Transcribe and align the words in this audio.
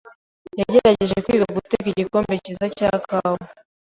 yagerageje 0.59 1.15
kwiga 1.23 1.47
guteka 1.57 1.87
igikombe 1.89 2.33
cyiza 2.43 2.65
cya 2.77 2.91
kawa. 3.07 3.43